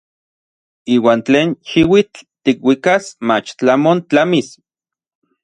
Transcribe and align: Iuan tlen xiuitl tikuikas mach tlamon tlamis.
Iuan 0.95 1.19
tlen 1.25 1.49
xiuitl 1.69 2.21
tikuikas 2.43 3.05
mach 3.27 3.47
tlamon 3.59 3.99
tlamis. 4.09 4.49